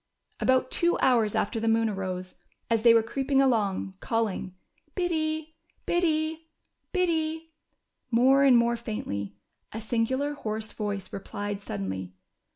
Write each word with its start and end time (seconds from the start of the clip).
About 0.39 0.71
two 0.71 0.97
hours 0.97 1.35
after 1.35 1.59
the 1.59 1.67
moon 1.67 1.87
arose, 1.87 2.33
as 2.71 2.81
they 2.81 2.91
were 2.91 3.03
creeping 3.03 3.39
along, 3.39 3.93
calling 3.99 4.55
"Biddy, 4.95 5.55
Biddy, 5.85 6.49
Biddy," 6.91 7.51
more 8.09 8.43
and 8.43 8.57
more 8.57 8.75
faintly, 8.75 9.35
a 9.71 9.79
singular, 9.79 10.33
hoarse 10.33 10.71
voice 10.71 11.13
replied 11.13 11.61
suddenly. 11.61 12.15